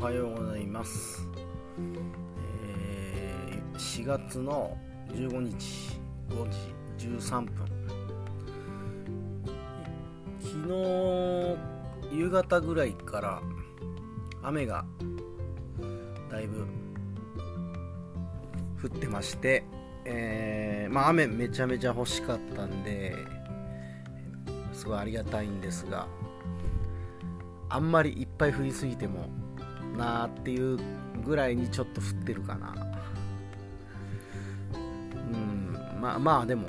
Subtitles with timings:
[0.00, 1.26] おはようございます、
[1.76, 4.76] えー4月の
[5.08, 5.98] 15日
[6.28, 6.48] 5
[6.96, 7.66] 時13分。
[10.40, 10.54] 昨
[12.10, 13.42] 日夕方ぐらいから
[14.44, 14.84] 雨が
[16.30, 16.64] だいぶ
[18.80, 19.64] 降ってまして、
[20.04, 23.16] えーまあ、雨めちゃめちゃ欲しかったんで
[24.72, 26.06] すごいありがたいんですが
[27.68, 29.28] あんまりいっぱい降りすぎても
[29.98, 30.78] なっていう
[31.24, 32.74] ぐらいにちょっと降ってるかな。
[35.32, 36.68] うんまあまあでも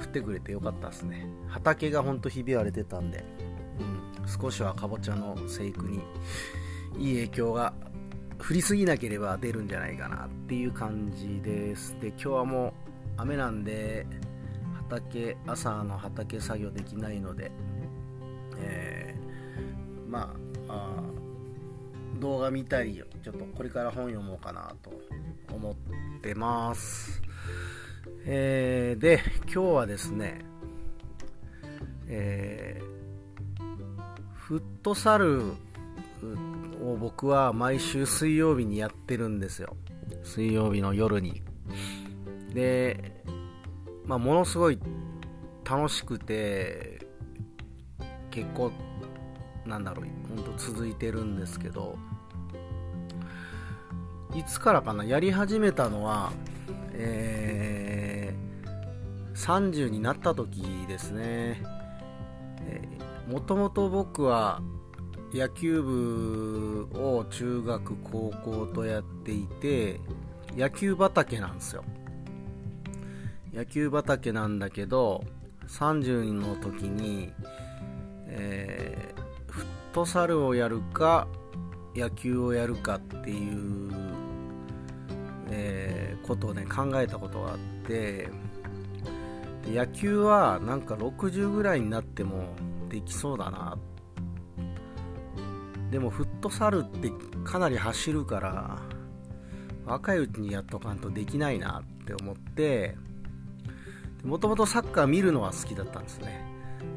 [0.00, 1.26] 降ってくれてよかったですね。
[1.48, 3.24] 畑がほんとひび割れてたんで、
[3.78, 6.00] うん、少しはかぼちゃの生育に
[6.98, 7.74] いい影響が
[8.38, 11.96] 降りすぎなければ出るんじゃないかなっていう感じです。
[12.00, 12.72] で今日はもう
[13.18, 14.06] 雨なんで
[14.88, 17.52] 畑朝の畑作業できないので
[18.58, 20.41] えーまあ
[22.22, 24.92] 動画見たりちょっとこれから本読もうかなと
[25.52, 25.74] 思っ
[26.20, 27.20] てます。
[28.24, 29.20] えーで
[29.52, 30.44] 今日はですね
[32.06, 32.92] えー
[34.34, 35.54] フットサル
[36.84, 39.76] を僕は毎週水曜日にやってるんですよ。
[40.22, 41.42] 水曜日の夜に。
[42.54, 43.24] で、
[44.04, 44.78] まあ、ものすごい
[45.68, 47.04] 楽しくて
[48.30, 48.70] 結構
[49.66, 51.96] なんだろう本当続いてるんですけど
[54.34, 56.32] いつからかなやり始めたのは
[56.94, 61.62] えー、30になった時ですね。
[63.28, 64.60] もともと僕は
[65.32, 70.00] 野球部を中学高校とやっていて
[70.56, 71.84] 野球畑なんですよ。
[73.54, 75.24] 野球畑なんだけど
[75.68, 77.32] 30の時に、
[78.26, 79.22] えー
[79.52, 81.28] フットサルをやるか
[81.94, 83.92] 野球をやるかっていう、
[85.54, 88.28] えーことをね考えたことがあって
[89.66, 92.54] 野球はなんか60ぐらいになっても
[92.88, 93.78] できそうだな。
[95.90, 97.12] でもフットサルって
[97.44, 98.78] かなり走るから
[99.84, 102.96] 若いうちにやっとかんとできないなって思って
[104.24, 106.46] もともとサッカー見るのは好きだったんですね。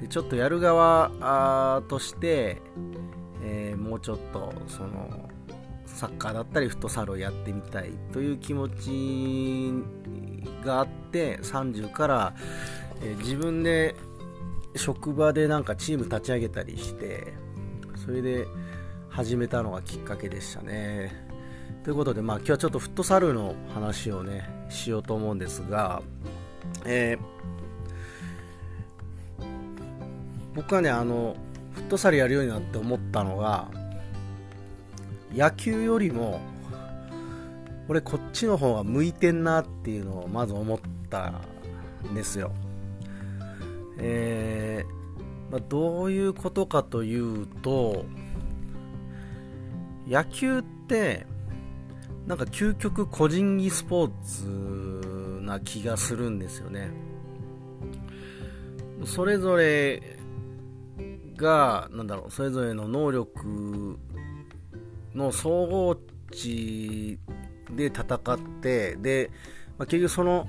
[0.00, 2.60] でちょっとやる側として、
[3.44, 5.29] えーもうちょっとその
[5.94, 9.72] サッカーだったりフットサルをやってみたいという気持ち
[10.64, 12.34] があって30から、
[13.02, 13.94] えー自分で
[14.76, 17.32] 職場でなんかチーム立ち上げたりして
[18.04, 18.46] それで
[19.08, 21.10] 始めたのがきっかけでしたね。
[21.82, 26.02] ということでまあ今日はちょっとフットサルの話をねしようと思うんですが
[26.84, 27.40] えー
[30.54, 31.36] 僕はねあの
[31.72, 33.68] フットサルやるようになって思ったのが
[35.34, 36.40] 野球よりも
[37.88, 41.32] 俺こっちの方が向いてんなっていうのをまず思った
[42.08, 42.52] んですよ。
[43.98, 45.00] えー
[45.50, 48.04] まあ、どういうことかというと
[50.06, 51.26] 野球って
[52.26, 56.90] なんか究極個人技スポーツな気がするんですよね。
[59.04, 60.00] それぞれ
[61.36, 63.98] がなんだろうそれぞれの能力
[65.14, 65.96] の総合
[66.32, 67.18] 値
[67.70, 69.30] で戦ってで、
[69.78, 70.48] まあ、結局その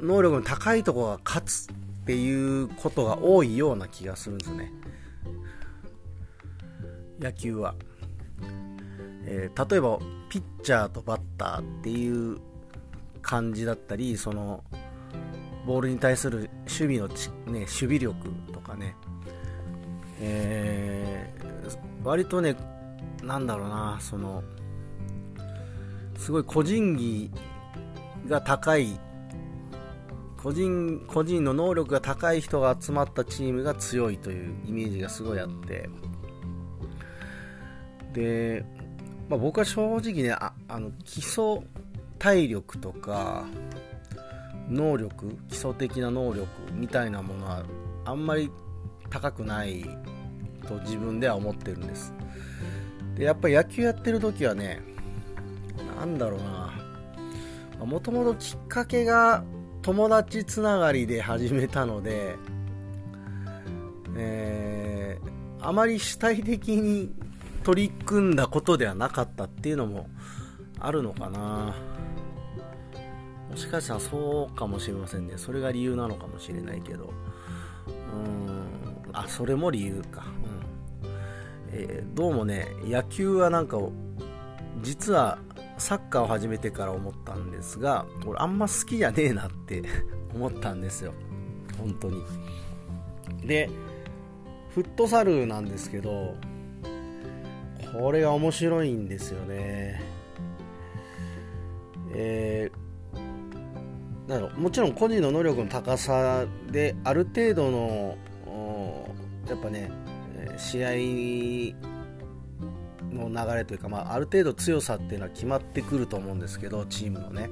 [0.00, 4.72] 能力の高いところが勝つっていうことが多いような気がするんですよね。
[7.20, 7.74] 野球は、
[9.24, 9.98] えー例えば
[10.30, 12.38] ピッチャーとバッターっていう
[13.22, 14.62] 感じだったりその
[15.66, 18.94] ボールに対する守備のち、ね、守備力とかね、
[20.20, 21.48] えー
[22.04, 22.56] 割とね
[23.22, 24.42] なんだろうなその
[26.16, 27.30] すごい個人技
[28.28, 28.98] が高い
[30.42, 35.88] 個人個人の能力が高い人が集まったチームが強いというイメージがすごいあって。
[38.12, 38.64] で、
[39.28, 41.60] まあ、僕は正直ねああの基礎
[42.18, 43.44] 体力とか
[44.68, 47.64] 能力基礎的な能力みたいなものは
[48.04, 48.50] あんまり
[49.10, 49.84] 高くない
[50.66, 52.12] と自分では思ってるんです。
[53.18, 54.80] でやっぱり野球やってる時はね
[55.98, 56.72] なんだろうな。
[57.84, 59.44] もともときっかけが
[59.82, 62.36] 友達つながりで始めたので、
[64.16, 67.12] えーあまり主体的に
[67.64, 70.08] 取り組んだことではなかったっていうのも
[70.78, 71.74] あるのかな。
[73.50, 75.34] もしかしたらそうかもしれませんね。
[75.36, 77.12] それが理由なのかもしれないけど。
[78.14, 78.68] うん。
[79.12, 80.26] あそれも理由か、
[81.70, 83.78] えーどうもね野球はなんか
[84.82, 85.38] 実は
[85.76, 89.82] サッカーを始めてから思ったんですが俺あんま好きじゃねえなって
[90.34, 91.12] 思ったんですよ。
[91.78, 92.22] 本当に。
[93.46, 93.70] で
[94.74, 96.34] フットサルなんですけど
[97.92, 100.00] これが面白いんですよね。
[102.10, 108.16] えー、なもちろん個人の能力の高さである程度の
[109.48, 109.90] やっぱね
[110.58, 110.88] 試合
[113.14, 117.48] の流れというか、まあ、ある程度強さっていうのは決まってくると思うんですけどチームのね。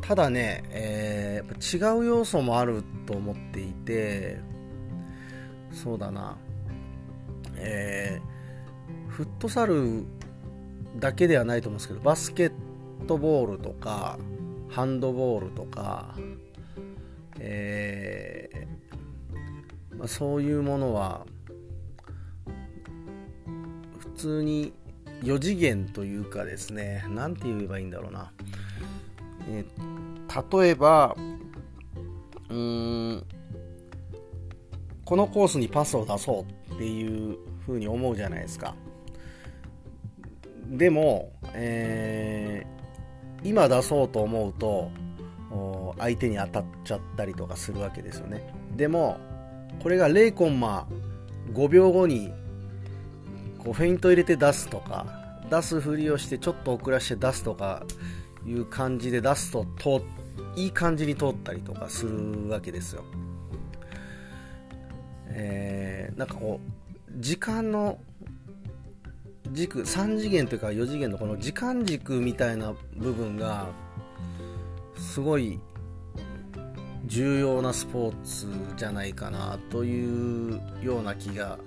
[0.00, 4.38] ただね、えー、やっぱ違う要素もあると思っていて
[5.70, 6.36] そうだな。
[7.56, 10.04] えー、フットサル
[10.98, 12.52] だけではないと思うんですけどバスケッ
[13.06, 14.18] トボールとか
[14.68, 16.16] ハンドボールとか、
[17.38, 21.26] えーまあ、そういうものは
[24.22, 24.72] 通に
[25.24, 28.32] 4次元というかですね何て言えばいいんだろうな、
[29.48, 29.64] え、
[30.52, 31.16] 例えば
[32.48, 33.24] うーん
[35.04, 37.36] このコースにパスを出そうっていう
[37.66, 38.74] 風に思うじゃないですか。
[40.68, 44.90] でも、えー、今出そうと思うと
[45.98, 48.54] 相手に当たっちゃったりとかするわけですよね。
[48.74, 49.18] でも
[49.82, 50.86] これが0コンマ
[51.52, 52.32] 5秒後に
[53.62, 55.06] こうフェイント入れて出すとか
[55.48, 57.84] 出すふりをしてちょっと遅らして出すとか
[58.44, 59.66] いう感じで出すと
[60.56, 63.04] いい感じに通ったりとかするわけですよ。
[65.28, 66.60] えー、なんかこ
[67.08, 67.98] う時間の
[69.52, 73.68] 軸3次元というか4次元のこの時間軸みたいな部分が
[74.96, 75.60] すごい
[77.06, 81.58] 重要なスポーツじゃないかなというような気が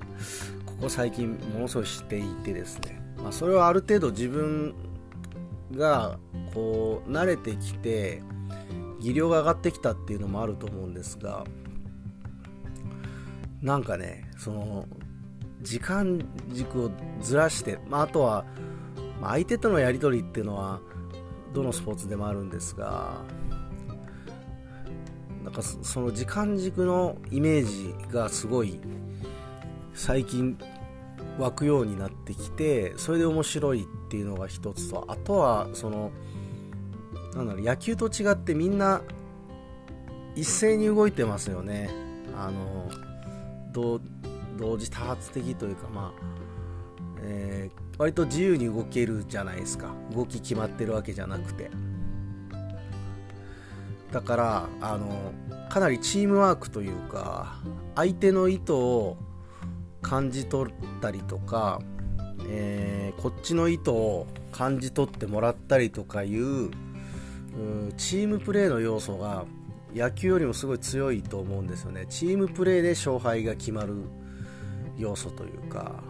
[0.77, 4.75] ここ最近ものすごいしていてですね、まあ、それはある程度自分
[5.72, 6.19] が
[6.54, 8.22] こう慣れてきて
[9.00, 11.45] 技量が上がってきたっていうのもあると思うんですが
[13.62, 14.86] なんかねその
[15.62, 16.19] 時間
[16.50, 16.92] 軸を
[17.22, 18.45] ずらして、まあ、あとは、
[19.22, 20.80] 相手とのやり取りっていうのは
[21.54, 23.22] どのスポーツでもあるんですが
[25.44, 28.80] なんかその時間軸のイメージがすごい
[29.95, 30.57] 最近
[31.39, 36.12] 湧くようになってきてそれで面白いっていうのが一つとあとはその
[37.33, 39.01] なんだろう野球と違ってみんな
[40.36, 41.89] 一斉に動いてますよね。
[42.38, 42.89] あの
[43.74, 44.00] 同
[44.77, 46.21] 時多発的というかまあ、
[47.21, 49.94] えー、割と自由に動けるじゃないですか。
[50.13, 51.71] 動き決まってるわけじゃなくて。
[54.12, 55.33] だからあの
[55.69, 57.57] かなりチームワークというか
[57.95, 59.18] 相手の意図を
[60.05, 61.81] 感じ取ったりとか、
[62.47, 66.69] えー、こっちの意図を感じ取ってもらったりとかいう
[67.97, 69.45] チームプレーの要素が
[69.95, 72.05] 野球よりもすごい強いと思うんですよね。
[72.07, 74.03] チームプレーで勝敗が決まる
[74.95, 76.03] 要素というか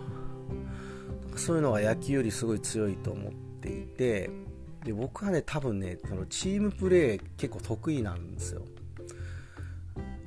[1.37, 3.31] そういうのが野球よりすごい強いと思っ
[3.61, 4.29] ていて
[4.83, 8.61] で僕はね多分ねそのチームプレー結構得意なんですよ、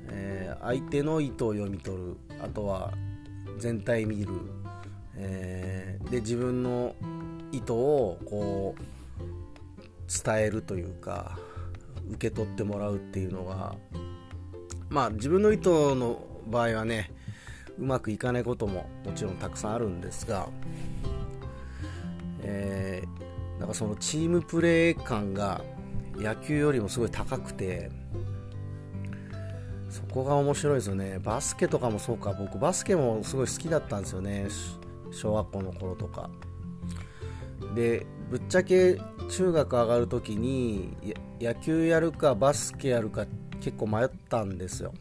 [0.07, 2.17] えー、相手の意図を読み取る。
[2.41, 2.91] あとは
[3.59, 4.33] 全体見る、
[5.15, 6.95] えー、で自分の
[7.51, 8.81] 意図をこう
[10.25, 11.37] 伝えるというか
[12.09, 13.75] 受け取ってもらうっていうのが
[14.89, 17.11] まあ自分の意図の場合はね
[17.77, 20.49] うまくいかないことももちろんたくさんあるんですが、
[22.41, 25.61] えー、なんかそのチームプレー感が
[26.15, 27.89] 野球よりもすごい高くて
[29.89, 31.19] そこが面白いですよね。
[31.19, 32.33] バスケとかもそうか。
[32.33, 34.47] 僕バスケもすごい好きだったんですよね。
[35.11, 36.29] 小学校の頃とか。
[37.75, 40.95] でぶっちゃけ中学上がる時に
[41.41, 43.25] 野球やるかバスケやるか
[43.59, 44.93] 結構迷ったんですよ。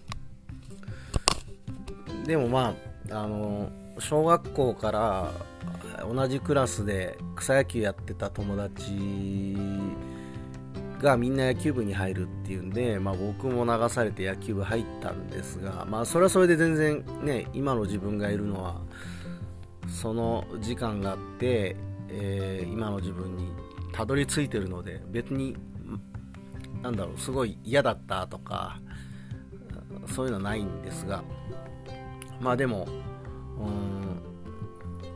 [2.26, 2.74] でもま
[3.10, 5.30] ああの小学校から
[6.02, 9.56] 同じクラスで草野球やってた友達
[11.00, 18.80] がみんな野球部に入るっていうんで、まあ、僕も流されて野球部入ったんですが、まあ、それはそれで全然ね今の自分がいるのは
[19.88, 21.76] その時間があって、
[22.08, 23.48] えー、今の自分に
[23.92, 25.56] たどり着いてるので別に
[26.82, 28.80] なんだろうすごい嫌だったとか
[30.14, 31.22] そういうのはないんですが
[32.40, 32.86] まあでも
[33.58, 34.22] うん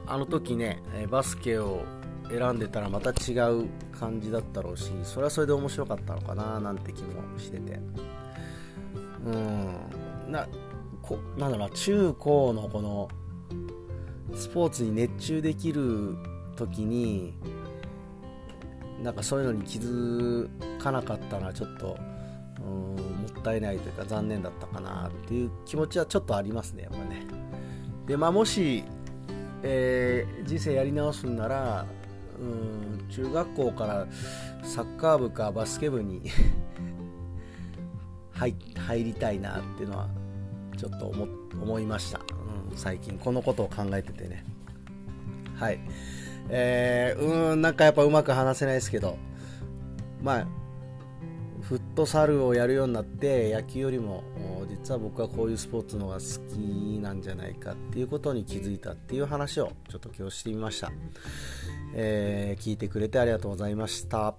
[0.07, 1.85] あの時ねバスケを
[2.33, 7.79] 選んでたらまた違う感じだったろうしそれはそれで面白かったのかななんて気もしてて。
[9.25, 10.33] うん。
[10.33, 10.47] な
[11.03, 13.09] こなんだろう中高のこの
[14.35, 16.17] スポーツに熱中できる
[16.57, 17.35] 時に
[19.03, 20.49] なんかそういうのに気づ
[20.79, 21.99] かなかったのはちょっと
[22.61, 22.97] も
[23.29, 27.27] ったいないというか残念だったかなっていう気持ちはちょっとありますねやっぱね。
[28.07, 28.85] でまあもし、
[29.63, 31.85] えー、人生やり直すんなら
[32.39, 34.07] うん中学校から
[34.63, 36.23] サッカー部かバスケ部に
[38.33, 38.55] 入
[39.05, 40.09] りたいなっていうのは
[40.77, 41.27] ちょっと思
[41.61, 43.19] 思いました、うん、最近。
[43.19, 44.45] このことを考えててね。
[45.57, 45.79] はい。
[46.49, 49.17] えー、うんなんかやっぱうまく話せないですけど。
[50.23, 50.47] まあ
[51.63, 54.23] フットサルをやるようになって野球よりも
[54.69, 60.91] 実は僕はこういうスポーツの方が好きなんじゃないかっていうことに気づいたっていう話をちょっと今日してみました、
[61.95, 64.35] えー、聞いてくれてありがとうございました。